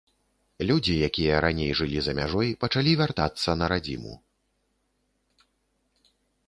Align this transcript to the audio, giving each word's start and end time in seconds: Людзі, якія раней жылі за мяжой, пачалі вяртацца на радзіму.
Людзі, 0.69 0.93
якія 1.07 1.33
раней 1.45 1.69
жылі 1.81 1.99
за 2.07 2.13
мяжой, 2.21 2.49
пачалі 2.65 2.91
вяртацца 3.03 3.51
на 3.63 3.69
радзіму. 3.75 4.19